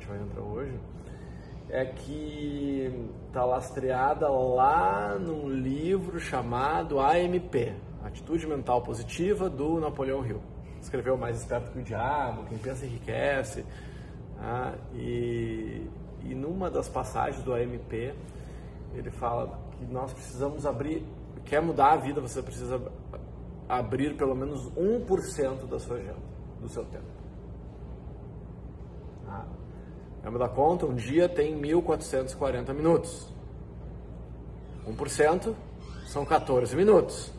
gente 0.00 0.08
vai 0.08 0.18
entrar 0.18 0.42
hoje, 0.42 0.80
é 1.68 1.84
que 1.84 2.90
está 3.26 3.44
lastreada 3.44 4.28
lá 4.28 5.16
num 5.18 5.48
livro 5.48 6.18
chamado 6.18 6.98
AMP, 6.98 7.74
Atitude 8.02 8.46
Mental 8.46 8.82
Positiva, 8.82 9.48
do 9.50 9.78
Napoleão 9.78 10.26
Hill. 10.26 10.40
Escreveu 10.80 11.18
Mais 11.18 11.36
Esperto 11.36 11.70
que 11.70 11.78
o 11.78 11.82
Diabo, 11.82 12.44
Quem 12.46 12.56
Pensa 12.56 12.86
Enriquece. 12.86 13.64
Ah, 14.38 14.72
e, 14.94 15.86
e 16.22 16.34
numa 16.34 16.70
das 16.70 16.88
passagens 16.88 17.44
do 17.44 17.52
AMP, 17.52 18.14
ele 18.94 19.10
fala 19.10 19.60
que 19.78 19.84
nós 19.84 20.12
precisamos 20.14 20.64
abrir, 20.64 21.06
quer 21.44 21.60
mudar 21.60 21.92
a 21.92 21.96
vida, 21.96 22.20
você 22.22 22.42
precisa 22.42 22.80
abrir 23.68 24.16
pelo 24.16 24.34
menos 24.34 24.70
1% 24.72 25.68
da 25.68 25.78
sua 25.78 25.96
agenda, 25.96 26.16
do 26.58 26.68
seu 26.68 26.84
tempo. 26.86 27.04
Ah, 29.28 29.44
vamos 30.22 30.38
dar 30.38 30.48
conta? 30.48 30.86
Um 30.86 30.94
dia 30.94 31.28
tem 31.28 31.54
1440 31.56 32.72
minutos. 32.74 33.28
1% 34.86 35.54
são 36.06 36.24
14 36.24 36.74
minutos. 36.76 37.32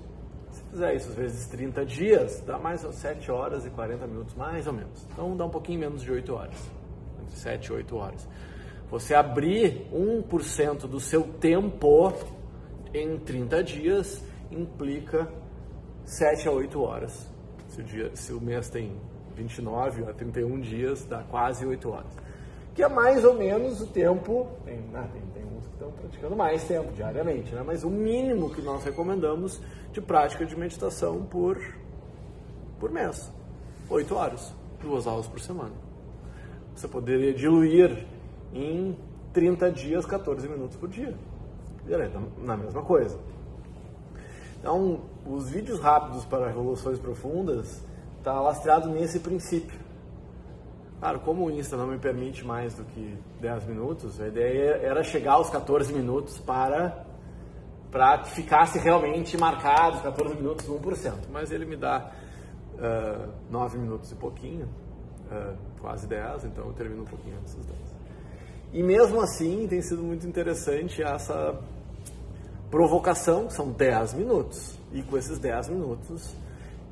Se 0.52 0.64
fizer 0.64 0.96
isso 0.96 1.12
vezes 1.12 1.48
30 1.48 1.86
dias, 1.86 2.42
dá 2.46 2.58
mais 2.58 2.82
7 2.82 3.32
horas 3.32 3.66
e 3.66 3.70
40 3.70 4.08
minutos, 4.08 4.36
mais 4.36 4.68
ou 4.68 4.74
menos. 4.74 5.06
Então 5.12 5.36
dá 5.36 5.46
um 5.46 5.50
pouquinho 5.50 5.80
menos 5.80 6.02
de 6.02 6.12
8 6.12 6.34
horas. 6.34 6.72
Entre 7.22 7.36
7 7.36 7.66
e 7.66 7.74
8 7.74 7.96
horas. 7.96 8.28
Você 8.90 9.16
abrir 9.16 9.88
1% 9.94 10.82
do 10.82 11.00
seu 11.00 11.24
tempo 11.24 12.14
em 12.94 13.18
30 13.18 13.64
dias 13.64 14.24
implica 14.52 15.32
7 16.04 16.48
a 16.48 16.52
8 16.52 16.82
horas. 16.82 17.30
Se 17.70 17.80
o, 17.80 17.84
dia, 17.84 18.12
se 18.16 18.34
o 18.34 18.42
mês 18.42 18.70
tem 18.70 19.00
29 19.34 20.04
a 20.04 20.14
31 20.14 20.60
dias, 20.60 21.06
dá 21.06 21.24
quase 21.24 21.66
8 21.66 21.90
horas. 21.90 22.18
Que 22.82 22.86
é 22.86 22.90
mais 22.90 23.24
ou 23.24 23.36
menos 23.36 23.80
o 23.80 23.86
tempo, 23.86 24.48
tem, 24.66 24.80
né, 24.80 25.08
tem, 25.14 25.22
tem 25.36 25.44
uns 25.56 25.68
que 25.68 25.74
estão 25.74 25.92
praticando 25.92 26.36
mais 26.36 26.64
tempo 26.64 26.92
diariamente, 26.94 27.54
né, 27.54 27.62
mas 27.64 27.84
o 27.84 27.92
mínimo 27.92 28.50
que 28.50 28.60
nós 28.60 28.84
recomendamos 28.84 29.62
de 29.92 30.02
prática 30.02 30.44
de 30.48 30.56
meditação 30.56 31.24
por, 31.24 31.62
por 32.80 32.90
mês. 32.90 33.32
8 33.88 34.16
horas, 34.16 34.52
duas 34.82 35.06
aulas 35.06 35.28
por 35.28 35.40
semana. 35.40 35.76
Você 36.74 36.88
poderia 36.88 37.32
diluir 37.36 38.04
em 38.52 38.98
30 39.32 39.72
dias, 39.74 40.04
14 40.04 40.50
minutos 40.50 40.76
por 40.76 40.90
dia. 40.90 41.14
Na 42.40 42.58
mesma 42.58 42.82
coisa. 42.82 43.20
Então, 44.60 45.02
os 45.24 45.52
vídeos 45.52 45.80
rápidos 45.80 46.26
para 46.26 46.48
revoluções 46.48 46.98
profundas 46.98 47.80
está 48.18 48.42
lastreado 48.42 48.90
nesse 48.90 49.20
princípio. 49.20 49.80
Claro, 51.02 51.20
como 51.22 51.48
o 51.48 51.50
Insta 51.50 51.76
não 51.76 51.88
me 51.88 51.98
permite 51.98 52.46
mais 52.46 52.76
do 52.76 52.84
que 52.84 53.18
10 53.40 53.66
minutos, 53.66 54.22
a 54.22 54.28
ideia 54.28 54.78
era 54.84 55.02
chegar 55.04 55.34
aos 55.34 55.50
14 55.50 55.92
minutos 55.92 56.38
para 56.38 57.06
para 57.90 58.20
que 58.20 58.30
ficasse 58.30 58.78
realmente 58.78 59.36
marcado 59.36 60.00
14 60.04 60.36
minutos 60.36 60.68
1%. 60.68 61.14
Mas 61.32 61.52
ele 61.52 61.66
me 61.66 61.76
dá 61.76 62.12
uh, 62.76 63.34
9 63.50 63.80
minutos 63.80 64.12
e 64.12 64.16
pouquinho, 64.16 64.70
uh, 65.32 65.58
quase 65.82 66.08
10, 66.08 66.46
então 66.46 66.68
eu 66.68 66.74
termino 66.74 67.02
um 67.02 67.06
pouquinho 67.06 67.36
antes 67.40 67.56
dos 67.56 67.66
10. 67.66 67.80
E 68.72 68.84
mesmo 68.84 69.20
assim 69.22 69.68
tem 69.68 69.82
sido 69.82 70.04
muito 70.04 70.28
interessante 70.28 71.02
essa 71.02 71.60
provocação, 72.70 73.48
que 73.48 73.54
são 73.54 73.72
10 73.72 74.14
minutos. 74.14 74.78
E 74.94 75.02
com 75.02 75.18
esses 75.18 75.40
10 75.40 75.70
minutos, 75.70 76.32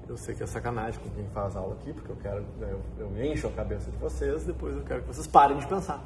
eu 0.09 0.17
sei 0.17 0.35
que 0.35 0.43
é 0.43 0.47
sacanagem 0.47 0.99
com 0.99 1.09
quem 1.11 1.27
faz 1.29 1.55
aula 1.55 1.75
aqui, 1.75 1.93
porque 1.93 2.11
eu 2.11 2.15
quero, 2.17 2.41
né, 2.57 2.75
eu, 2.97 3.05
eu 3.05 3.25
encho 3.25 3.47
a 3.47 3.51
cabeça 3.51 3.89
de 3.91 3.97
vocês, 3.97 4.43
depois 4.43 4.75
eu 4.75 4.83
quero 4.83 5.01
que 5.01 5.07
vocês 5.07 5.27
parem 5.27 5.57
de 5.57 5.67
pensar. 5.67 6.03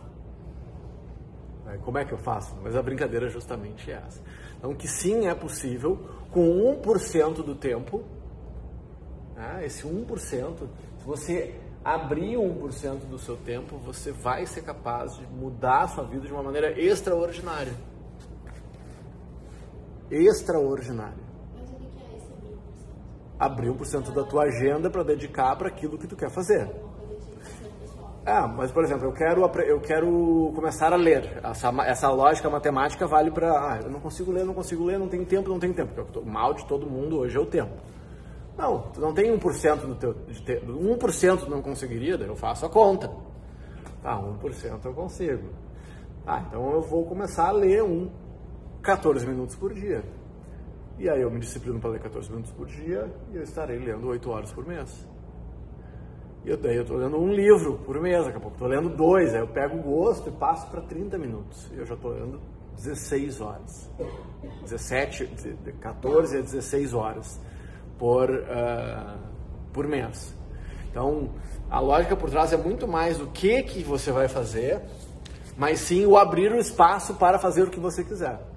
Como 1.83 1.97
é 1.97 2.05
que 2.05 2.13
eu 2.13 2.17
faço? 2.17 2.55
Mas 2.61 2.75
a 2.75 2.83
brincadeira 2.83 3.25
é 3.25 3.29
justamente 3.29 3.89
essa. 3.89 4.21
Então, 4.57 4.75
que 4.75 4.87
sim 4.87 5.27
é 5.27 5.33
possível, 5.33 5.97
com 6.29 6.79
1% 6.81 7.43
do 7.43 7.55
tempo, 7.55 8.03
né, 9.35 9.65
esse 9.65 9.87
1%, 9.87 10.67
se 10.97 11.05
você 11.05 11.59
abrir 11.83 12.35
1% 12.35 13.05
do 13.09 13.17
seu 13.17 13.37
tempo, 13.37 13.77
você 13.77 14.11
vai 14.11 14.45
ser 14.45 14.61
capaz 14.61 15.15
de 15.17 15.25
mudar 15.27 15.83
a 15.83 15.87
sua 15.87 16.03
vida 16.03 16.27
de 16.27 16.33
uma 16.33 16.43
maneira 16.43 16.79
extraordinária 16.79 17.73
extraordinário. 20.13 21.23
Mas 21.55 21.69
o 21.69 21.75
que 21.75 21.99
é 22.01 22.17
esse 22.17 22.33
Abrir 23.39 23.69
1% 23.69 24.13
da 24.13 24.23
tua 24.23 24.43
agenda 24.43 24.89
para 24.89 25.03
dedicar 25.03 25.55
para 25.55 25.67
aquilo 25.67 25.97
que 25.97 26.07
tu 26.07 26.15
quer 26.15 26.29
fazer. 26.29 26.69
Ah, 28.25 28.47
mas 28.47 28.71
por 28.71 28.85
exemplo, 28.85 29.05
eu 29.05 29.11
quero, 29.11 29.41
eu 29.63 29.81
quero 29.81 30.51
começar 30.55 30.93
a 30.93 30.95
ler. 30.95 31.41
Essa, 31.43 31.69
essa 31.85 32.09
lógica 32.09 32.49
matemática 32.49 33.05
vale 33.05 33.29
para. 33.31 33.51
Ah, 33.51 33.79
eu 33.83 33.89
não 33.89 33.99
consigo 33.99 34.31
ler, 34.31 34.45
não 34.45 34.53
consigo 34.53 34.85
ler, 34.85 34.97
não 34.97 35.09
tenho 35.09 35.25
tempo, 35.25 35.49
não 35.49 35.59
tenho 35.59 35.73
tempo. 35.73 35.93
Porque 35.93 36.19
o 36.19 36.25
mal 36.25 36.53
de 36.53 36.65
todo 36.65 36.89
mundo 36.89 37.19
hoje 37.19 37.35
é 37.35 37.39
o 37.39 37.45
tempo. 37.45 37.73
Não, 38.57 38.83
tu 38.93 39.01
não 39.01 39.13
tem 39.13 39.37
1% 39.37 39.75
do 39.85 39.95
teu. 39.95 40.13
De 40.13 40.41
ter, 40.41 40.63
1% 40.65 41.39
tu 41.39 41.49
não 41.49 41.61
conseguiria, 41.61 42.17
daí 42.17 42.27
eu 42.27 42.35
faço 42.35 42.65
a 42.65 42.69
conta. 42.69 43.11
Tá, 44.01 44.17
1% 44.17 44.85
eu 44.85 44.93
consigo. 44.93 45.49
Ah, 46.25 46.45
então 46.47 46.71
eu 46.71 46.81
vou 46.81 47.05
começar 47.05 47.49
a 47.49 47.51
ler 47.51 47.83
um 47.83 48.09
14 48.81 49.27
minutos 49.27 49.55
por 49.57 49.73
dia. 49.73 50.03
E 50.97 51.09
aí 51.09 51.21
eu 51.21 51.31
me 51.31 51.39
disciplino 51.39 51.79
para 51.79 51.91
ler 51.91 52.01
14 52.01 52.29
minutos 52.29 52.51
por 52.51 52.67
dia 52.67 53.11
e 53.31 53.37
eu 53.37 53.43
estarei 53.43 53.79
lendo 53.79 54.07
8 54.07 54.29
horas 54.29 54.51
por 54.51 54.65
mês. 54.65 55.07
E 56.45 56.49
eu, 56.49 56.57
daí 56.57 56.75
eu 56.75 56.81
estou 56.81 56.97
lendo 56.97 57.17
um 57.17 57.33
livro 57.33 57.79
por 57.85 57.99
mês, 58.01 58.25
daqui 58.25 58.37
a 58.37 58.39
pouco 58.39 58.55
estou 58.55 58.67
lendo 58.67 58.89
dois, 58.89 59.33
aí 59.33 59.39
eu 59.39 59.47
pego 59.47 59.77
o 59.77 59.81
gosto 59.81 60.29
e 60.29 60.31
passo 60.33 60.67
para 60.69 60.81
30 60.81 61.17
minutos. 61.17 61.69
E 61.73 61.77
eu 61.77 61.85
já 61.85 61.95
estou 61.95 62.11
lendo 62.11 62.39
16 62.75 63.41
horas. 63.41 63.89
17, 64.61 65.25
de 65.63 65.71
14 65.73 66.37
a 66.37 66.41
16 66.41 66.93
horas 66.93 67.39
por, 67.97 68.29
uh, 68.29 69.17
por 69.71 69.87
mês. 69.87 70.35
Então, 70.91 71.29
a 71.69 71.79
lógica 71.79 72.15
por 72.15 72.29
trás 72.29 72.51
é 72.51 72.57
muito 72.57 72.87
mais 72.87 73.19
o 73.21 73.27
que, 73.27 73.63
que 73.63 73.81
você 73.81 74.11
vai 74.11 74.27
fazer, 74.27 74.81
mas 75.57 75.79
sim 75.79 76.05
o 76.05 76.17
abrir 76.17 76.51
o 76.51 76.57
espaço 76.57 77.15
para 77.15 77.39
fazer 77.39 77.63
o 77.63 77.69
que 77.69 77.79
você 77.79 78.03
quiser. 78.03 78.52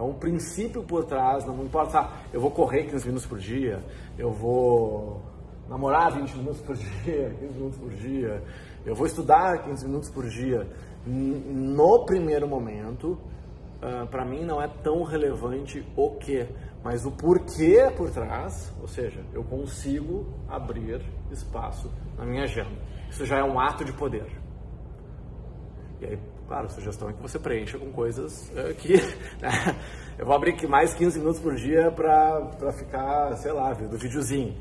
Então, 0.00 0.12
o 0.12 0.14
princípio 0.14 0.82
por 0.82 1.04
trás, 1.04 1.44
não 1.44 1.62
importa, 1.62 2.00
ah, 2.00 2.22
eu 2.32 2.40
vou 2.40 2.50
correr 2.50 2.84
15 2.84 3.04
minutos 3.04 3.26
por 3.26 3.38
dia, 3.38 3.84
eu 4.16 4.32
vou 4.32 5.20
namorar 5.68 6.10
20 6.10 6.38
minutos 6.38 6.62
por 6.62 6.74
dia, 6.74 7.28
15 7.38 7.52
minutos 7.52 7.78
por 7.78 7.90
dia, 7.90 8.42
eu 8.86 8.94
vou 8.94 9.06
estudar 9.06 9.62
15 9.62 9.84
minutos 9.84 10.08
por 10.08 10.26
dia. 10.26 10.66
No 11.04 12.06
primeiro 12.06 12.48
momento, 12.48 13.18
uh, 13.82 14.06
para 14.10 14.24
mim 14.24 14.42
não 14.42 14.62
é 14.62 14.68
tão 14.68 15.02
relevante 15.02 15.86
o 15.94 16.12
que, 16.12 16.48
mas 16.82 17.04
o 17.04 17.10
porquê 17.10 17.92
por 17.94 18.10
trás, 18.10 18.74
ou 18.80 18.88
seja, 18.88 19.22
eu 19.34 19.44
consigo 19.44 20.26
abrir 20.48 21.02
espaço 21.30 21.90
na 22.16 22.24
minha 22.24 22.44
agenda. 22.44 22.80
Isso 23.10 23.26
já 23.26 23.36
é 23.36 23.44
um 23.44 23.60
ato 23.60 23.84
de 23.84 23.92
poder. 23.92 24.32
E 26.00 26.06
aí, 26.06 26.18
Claro, 26.50 26.66
a 26.66 26.68
sugestão 26.68 27.08
é 27.08 27.12
que 27.12 27.22
você 27.22 27.38
preencha 27.38 27.78
com 27.78 27.92
coisas 27.92 28.50
uh, 28.50 28.74
que. 28.74 28.94
Né? 29.40 29.50
Eu 30.18 30.26
vou 30.26 30.34
abrir 30.34 30.66
mais 30.66 30.92
15 30.92 31.20
minutos 31.20 31.40
por 31.40 31.54
dia 31.54 31.92
para 31.92 32.72
ficar, 32.72 33.36
sei 33.36 33.52
lá, 33.52 33.72
vendo 33.72 33.96
videozinho 33.96 34.56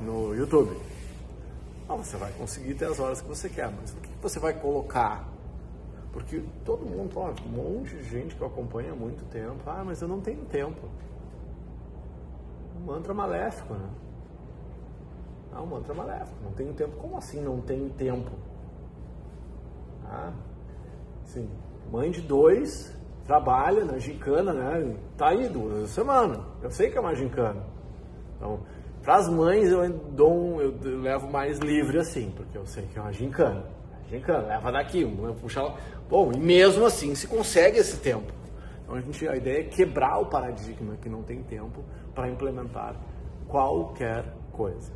no 0.00 0.34
YouTube. 0.34 0.74
Não, 1.86 1.98
você 1.98 2.16
vai 2.16 2.32
conseguir 2.32 2.74
ter 2.74 2.86
as 2.86 2.98
horas 2.98 3.20
que 3.20 3.28
você 3.28 3.50
quer, 3.50 3.70
mas 3.70 3.92
o 3.92 3.96
que 3.96 4.08
você 4.22 4.40
vai 4.40 4.54
colocar? 4.54 5.28
Porque 6.10 6.42
todo 6.64 6.86
mundo, 6.86 7.12
ó, 7.16 7.34
um 7.44 7.48
monte 7.50 7.94
de 7.96 8.04
gente 8.04 8.34
que 8.34 8.40
eu 8.40 8.46
acompanho 8.46 8.94
há 8.94 8.96
muito 8.96 9.22
tempo. 9.26 9.60
Ah, 9.66 9.84
mas 9.84 10.00
eu 10.00 10.08
não 10.08 10.22
tenho 10.22 10.46
tempo. 10.46 10.88
Um 12.80 12.86
mantra 12.86 13.12
maléfico, 13.12 13.74
né? 13.74 13.90
Ah, 15.52 15.60
um 15.60 15.66
mantra 15.66 15.92
maléfico. 15.92 16.38
Não 16.42 16.52
tenho 16.52 16.72
tempo. 16.72 16.96
Como 16.96 17.18
assim 17.18 17.42
não 17.42 17.60
tenho 17.60 17.90
tempo? 17.90 18.30
Ah, 20.06 20.32
Sim. 21.32 21.48
Mãe 21.92 22.10
de 22.10 22.20
dois, 22.20 22.92
trabalha 23.24 23.84
na 23.84 23.98
gincana, 23.98 24.52
né? 24.52 24.96
Tá 25.16 25.28
aí 25.28 25.48
duas 25.48 25.90
semanas. 25.90 26.40
Eu 26.60 26.70
sei 26.70 26.90
que 26.90 26.98
é 26.98 27.00
uma 27.00 27.14
gincana. 27.14 27.64
Então, 28.36 28.60
para 29.00 29.16
as 29.16 29.28
mães 29.28 29.70
eu 29.70 29.88
dou 29.88 30.32
um, 30.32 30.60
eu 30.60 30.74
levo 30.82 31.30
mais 31.30 31.58
livre 31.60 31.98
assim, 31.98 32.32
porque 32.36 32.58
eu 32.58 32.66
sei 32.66 32.84
que 32.86 32.98
é 32.98 33.02
uma 33.02 33.12
gincana. 33.12 33.64
Gincana, 34.08 34.48
leva 34.48 34.72
daqui, 34.72 35.04
um, 35.04 35.32
puxa 35.34 35.62
Bom, 36.08 36.32
e 36.32 36.38
mesmo 36.38 36.84
assim 36.84 37.14
se 37.14 37.28
consegue 37.28 37.78
esse 37.78 37.98
tempo. 37.98 38.32
Então 38.82 38.96
a, 38.96 39.00
gente, 39.00 39.28
a 39.28 39.36
ideia 39.36 39.60
é 39.60 39.64
quebrar 39.64 40.18
o 40.18 40.26
paradigma 40.26 40.96
que 40.96 41.08
não 41.08 41.22
tem 41.22 41.44
tempo 41.44 41.84
para 42.12 42.28
implementar 42.28 42.96
qualquer 43.46 44.24
coisa. 44.50 44.92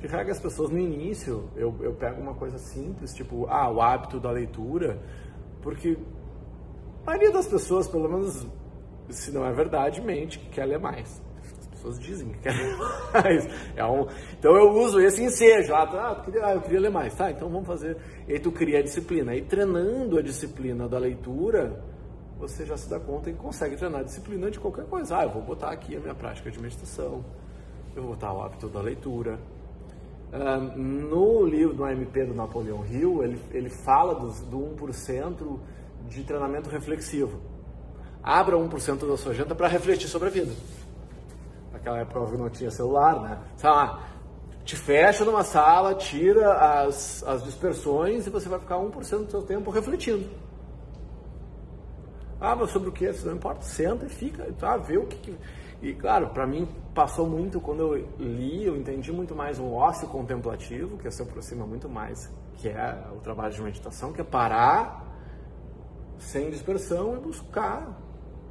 De 0.00 0.06
regra, 0.06 0.32
as 0.32 0.40
pessoas 0.40 0.70
no 0.70 0.78
início, 0.78 1.50
eu, 1.54 1.76
eu 1.80 1.92
pego 1.92 2.22
uma 2.22 2.32
coisa 2.32 2.56
simples, 2.56 3.12
tipo, 3.12 3.46
ah, 3.50 3.70
o 3.70 3.82
hábito 3.82 4.18
da 4.18 4.30
leitura, 4.30 4.98
porque 5.62 5.96
a 7.02 7.06
maioria 7.06 7.32
das 7.32 7.46
pessoas, 7.46 7.88
pelo 7.88 8.08
menos 8.08 8.46
se 9.12 9.32
não 9.32 9.44
é 9.44 9.52
verdade, 9.52 10.00
mente 10.00 10.38
que 10.38 10.48
quer 10.50 10.64
ler 10.64 10.78
mais. 10.78 11.20
pessoas 11.70 11.98
dizem 11.98 12.28
que 12.28 12.38
querem 12.38 12.76
mais. 13.12 13.48
É 13.76 13.84
um, 13.84 14.06
então 14.38 14.54
eu 14.56 14.70
uso 14.70 15.00
esse 15.00 15.22
ensejo. 15.22 15.74
Ah, 15.74 15.86
tá, 15.86 16.14
eu, 16.16 16.24
queria, 16.24 16.46
ah, 16.46 16.54
eu 16.54 16.60
queria 16.60 16.80
ler 16.80 16.90
mais. 16.90 17.14
Tá, 17.14 17.30
então 17.30 17.48
vamos 17.48 17.66
fazer. 17.66 17.96
E 18.28 18.38
tu 18.38 18.52
cria 18.52 18.78
a 18.78 18.82
disciplina. 18.82 19.34
E 19.34 19.42
treinando 19.42 20.18
a 20.18 20.22
disciplina 20.22 20.88
da 20.88 20.98
leitura, 20.98 21.82
você 22.38 22.64
já 22.64 22.76
se 22.76 22.88
dá 22.88 22.98
conta 22.98 23.30
e 23.30 23.34
consegue 23.34 23.76
treinar 23.76 24.00
a 24.00 24.04
disciplina 24.04 24.50
de 24.50 24.58
qualquer 24.58 24.86
coisa. 24.86 25.18
Ah, 25.18 25.24
eu 25.24 25.30
vou 25.30 25.42
botar 25.42 25.70
aqui 25.70 25.96
a 25.96 26.00
minha 26.00 26.14
prática 26.14 26.50
de 26.50 26.60
meditação. 26.60 27.24
Eu 27.94 28.02
vou 28.02 28.12
botar 28.12 28.32
o 28.32 28.42
hábito 28.42 28.68
da 28.68 28.80
leitura. 28.80 29.38
Uh, 30.32 30.78
no 30.78 31.44
livro 31.44 31.74
do 31.74 31.84
AMP 31.84 32.24
do 32.24 32.34
Napoleão 32.34 32.86
Hill, 32.86 33.24
ele, 33.24 33.40
ele 33.50 33.68
fala 33.68 34.14
dos, 34.14 34.40
do 34.42 34.58
1% 34.58 35.58
de 36.08 36.22
treinamento 36.22 36.70
reflexivo. 36.70 37.40
Abra 38.22 38.56
1% 38.56 39.08
da 39.08 39.16
sua 39.16 39.32
agenda 39.32 39.54
para 39.54 39.66
refletir 39.66 40.08
sobre 40.08 40.28
a 40.28 40.30
vida. 40.30 40.52
Naquela 41.72 41.98
época 41.98 42.36
não 42.36 42.48
tinha 42.48 42.70
celular, 42.70 43.20
né? 43.20 43.38
Sei 43.56 43.68
lá, 43.68 44.04
te 44.64 44.76
fecha 44.76 45.24
numa 45.24 45.42
sala, 45.42 45.94
tira 45.94 46.52
as, 46.84 47.24
as 47.24 47.42
dispersões 47.42 48.26
e 48.26 48.30
você 48.30 48.48
vai 48.48 48.60
ficar 48.60 48.76
1% 48.76 49.24
do 49.24 49.30
seu 49.30 49.42
tempo 49.42 49.70
refletindo. 49.70 50.28
Ah, 52.40 52.56
mas 52.56 52.70
sobre 52.70 52.88
o 52.88 52.92
que? 52.92 53.10
Não 53.24 53.34
importa, 53.34 53.62
senta 53.62 54.06
e 54.06 54.08
fica, 54.08 54.50
tá, 54.58 54.76
vê 54.76 54.96
o 54.96 55.06
que, 55.06 55.16
que 55.16 55.38
e 55.82 55.94
claro, 55.94 56.28
para 56.28 56.46
mim 56.46 56.68
passou 56.94 57.26
muito 57.26 57.58
quando 57.58 57.80
eu 57.80 58.08
li, 58.18 58.64
eu 58.64 58.76
entendi 58.76 59.10
muito 59.10 59.34
mais 59.34 59.58
o 59.58 59.72
ócio 59.72 60.06
contemplativo, 60.08 60.98
que 60.98 61.10
se 61.10 61.22
aproxima 61.22 61.66
muito 61.66 61.88
mais, 61.88 62.30
que 62.56 62.68
é 62.68 63.02
o 63.16 63.20
trabalho 63.20 63.52
de 63.52 63.62
meditação, 63.62 64.12
que 64.12 64.20
é 64.20 64.24
parar 64.24 65.06
sem 66.18 66.50
dispersão 66.50 67.16
e 67.16 67.20
buscar 67.20 67.98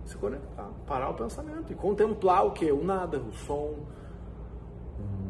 se 0.05 0.17
conectar, 0.17 0.71
parar 0.87 1.11
o 1.11 1.13
pensamento 1.13 1.71
e 1.71 1.75
contemplar 1.75 2.47
o 2.47 2.51
que? 2.51 2.71
O 2.71 2.83
nada, 2.83 3.19
o 3.19 3.31
som, 3.31 3.75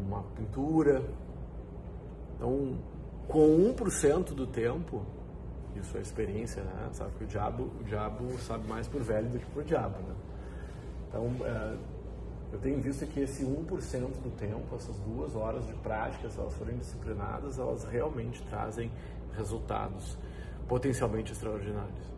uma 0.08 0.24
pintura. 0.38 1.04
Então, 2.38 2.80
com 3.28 3.74
1% 3.76 4.34
do 4.34 4.48
tempo, 4.48 5.02
isso 5.80 5.98
é 5.98 6.02
experiência, 6.02 6.64
né? 6.64 6.90
Sabe 6.94 7.12
que 7.18 7.24
o 7.24 7.28
diabo, 7.28 7.64
o 7.80 7.84
diabo 7.84 8.38
sabe 8.40 8.68
mais 8.68 8.88
por 8.88 9.02
velho 9.02 9.30
do 9.30 9.40
que 9.40 9.46
por 9.48 9.64
diabo, 9.64 9.98
né? 10.00 10.16
Então, 11.08 11.26
é, 11.46 11.78
eu 12.52 12.60
tenho 12.60 12.82
visto 12.82 13.06
que 13.08 13.22
esse 13.22 13.46
1% 13.46 14.22
do 14.22 14.32
tempo, 14.38 14.76
essas 14.76 14.98
duas 15.00 15.36
horas 15.36 15.66
de 15.68 15.74
prática, 15.76 16.30
se 16.30 16.40
elas 16.40 16.54
forem 16.56 16.78
disciplinadas, 16.78 17.60
elas 17.60 17.84
realmente 17.84 18.42
trazem 18.44 18.92
resultados 19.34 20.18
potencialmente 20.68 21.32
extraordinários. 21.32 22.14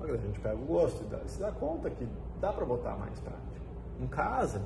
a 0.00 0.16
gente 0.16 0.40
pega 0.40 0.56
o 0.56 0.66
gosto 0.66 1.02
e 1.02 1.06
dá, 1.06 1.18
se 1.26 1.38
dá 1.40 1.52
conta 1.52 1.90
que 1.90 2.06
dá 2.40 2.52
para 2.52 2.64
botar 2.64 2.96
mais 2.96 3.18
prática. 3.20 3.62
Em 4.00 4.06
casa, 4.06 4.62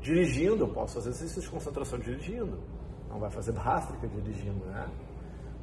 dirigindo, 0.00 0.64
eu 0.64 0.68
posso 0.68 0.94
fazer 0.94 1.10
exercícios 1.10 1.44
de 1.44 1.50
concentração 1.50 1.98
dirigindo. 1.98 2.58
Não 3.08 3.18
vai 3.18 3.30
fazer 3.30 3.52
drástica 3.52 4.06
dirigindo, 4.06 4.64
né? 4.66 4.88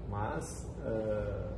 Mas. 0.10 0.70
Uh 0.86 1.56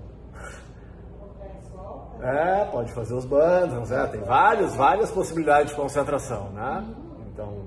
é, 2.21 2.65
pode 2.65 2.91
fazer 2.93 3.13
os 3.13 3.25
bandos, 3.25 3.91
é, 3.91 4.07
tem 4.07 4.21
várias, 4.21 4.75
várias 4.75 5.11
possibilidades 5.11 5.69
de 5.69 5.75
concentração, 5.75 6.49
né? 6.49 6.83
Então, 7.31 7.65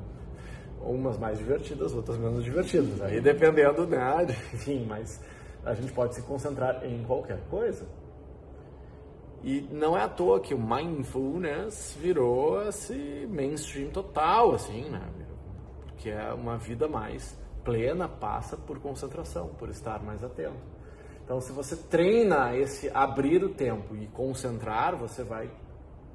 umas 0.80 1.16
mais 1.18 1.38
divertidas, 1.38 1.94
outras 1.94 2.18
menos 2.18 2.42
divertidas. 2.42 3.00
Aí 3.00 3.20
dependendo, 3.20 3.86
né? 3.86 4.26
Enfim, 4.52 4.84
mas 4.88 5.20
a 5.64 5.74
gente 5.74 5.92
pode 5.92 6.16
se 6.16 6.22
concentrar 6.22 6.84
em 6.84 7.04
qualquer 7.04 7.38
coisa. 7.48 7.86
E 9.42 9.62
não 9.70 9.96
é 9.96 10.02
à 10.02 10.08
toa 10.08 10.40
que 10.40 10.52
o 10.52 10.58
mindfulness 10.58 11.96
virou 11.98 12.62
esse 12.68 13.26
mainstream 13.30 13.90
total, 13.90 14.54
assim, 14.54 14.90
né? 14.90 15.00
Porque 15.86 16.10
é 16.10 16.32
uma 16.32 16.58
vida 16.58 16.88
mais 16.88 17.38
plena, 17.64 18.08
passa 18.08 18.56
por 18.56 18.78
concentração, 18.80 19.48
por 19.58 19.68
estar 19.68 20.02
mais 20.02 20.22
atento. 20.22 20.80
Então, 21.24 21.40
se 21.40 21.52
você 21.52 21.76
treina 21.76 22.56
esse 22.56 22.90
abrir 22.92 23.44
o 23.44 23.50
tempo 23.50 23.94
e 23.96 24.06
concentrar, 24.08 24.96
você 24.96 25.22
vai, 25.22 25.50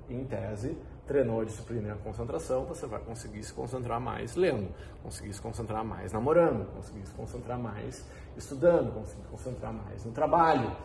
em 0.09 0.25
tese, 0.25 0.77
treinou 1.07 1.41
a 1.41 1.45
disciplina 1.45 1.89
e 1.89 1.91
a 1.91 1.95
concentração, 1.95 2.65
você 2.65 2.85
vai 2.85 2.99
conseguir 2.99 3.43
se 3.43 3.53
concentrar 3.53 3.99
mais 3.99 4.35
lendo, 4.35 4.73
conseguir 5.03 5.33
se 5.33 5.41
concentrar 5.41 5.85
mais 5.85 6.11
namorando, 6.11 6.65
conseguir 6.73 7.05
se 7.05 7.13
concentrar 7.13 7.57
mais 7.57 8.05
estudando, 8.35 8.93
conseguir 8.93 9.21
se 9.21 9.27
concentrar 9.29 9.73
mais 9.73 10.03
no 10.03 10.11
trabalho. 10.11 10.75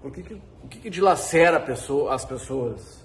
Por 0.00 0.10
que, 0.12 0.22
que 0.22 0.34
o 0.62 0.68
que, 0.68 0.78
que 0.78 0.90
dilacera 0.90 1.58
pessoa, 1.60 2.14
as 2.14 2.24
pessoas? 2.24 3.04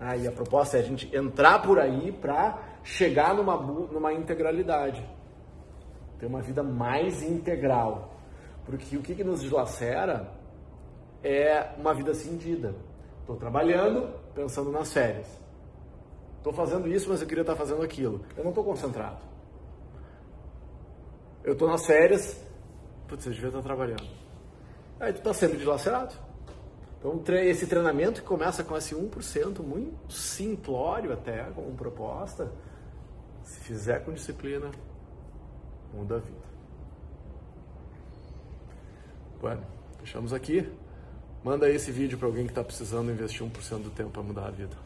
Ah, 0.00 0.16
e 0.16 0.26
a 0.26 0.32
proposta 0.32 0.76
é 0.76 0.80
a 0.80 0.82
gente 0.82 1.14
entrar 1.14 1.62
por 1.62 1.78
aí 1.78 2.10
para 2.10 2.58
chegar 2.82 3.34
numa, 3.34 3.56
numa 3.56 4.12
integralidade, 4.12 5.06
ter 6.18 6.26
uma 6.26 6.42
vida 6.42 6.62
mais 6.62 7.22
integral. 7.22 8.14
Porque 8.64 8.96
o 8.96 9.02
que, 9.02 9.14
que 9.14 9.24
nos 9.24 9.42
dilacera 9.42 10.30
é 11.22 11.74
uma 11.78 11.94
vida 11.94 12.14
cindida. 12.14 12.74
Estou 13.20 13.36
trabalhando, 13.36 14.14
pensando 14.34 14.70
nas 14.70 14.92
férias. 14.92 15.26
Estou 16.38 16.52
fazendo 16.52 16.86
isso, 16.88 17.08
mas 17.08 17.22
eu 17.22 17.26
queria 17.26 17.40
estar 17.40 17.56
fazendo 17.56 17.82
aquilo. 17.82 18.20
Eu 18.36 18.44
não 18.44 18.50
estou 18.50 18.64
concentrado. 18.64 19.18
Eu 21.42 21.54
estou 21.54 21.68
nas 21.68 21.86
férias, 21.86 22.42
putz, 23.08 23.26
eu 23.26 23.32
devia 23.32 23.48
estar 23.48 23.62
trabalhando. 23.62 24.06
Aí 25.00 25.12
tu 25.12 25.18
está 25.18 25.32
sendo 25.34 25.56
dilacerado. 25.56 26.14
Então, 26.98 27.22
esse 27.36 27.66
treinamento 27.66 28.22
que 28.22 28.26
começa 28.26 28.64
com 28.64 28.74
esse 28.76 28.94
1%, 28.94 29.60
muito 29.60 30.12
simplório 30.12 31.12
até, 31.12 31.44
como 31.54 31.74
proposta, 31.74 32.50
se 33.42 33.60
fizer 33.60 34.02
com 34.04 34.12
disciplina, 34.12 34.70
muda 35.94 36.16
a 36.16 36.18
vida. 36.18 36.44
Bueno, 39.40 39.62
fechamos 40.00 40.32
aqui. 40.32 40.68
Manda 41.44 41.68
esse 41.68 41.92
vídeo 41.92 42.16
para 42.16 42.26
alguém 42.26 42.44
que 42.44 42.52
está 42.52 42.64
precisando 42.64 43.10
investir 43.10 43.42
1% 43.42 43.82
do 43.82 43.90
tempo 43.90 44.10
para 44.10 44.22
mudar 44.22 44.46
a 44.46 44.50
vida. 44.50 44.76